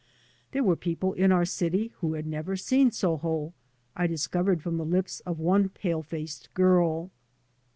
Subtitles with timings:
[0.51, 3.53] There were people in our city who had never seen Soho,
[3.95, 7.11] I discovered from the lips of one pale faced girl.